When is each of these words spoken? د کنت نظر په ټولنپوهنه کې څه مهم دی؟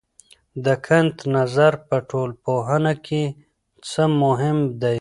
د 0.65 0.67
کنت 0.85 1.17
نظر 1.35 1.73
په 1.87 1.95
ټولنپوهنه 2.09 2.93
کې 3.05 3.23
څه 3.89 4.03
مهم 4.21 4.57
دی؟ 4.81 4.89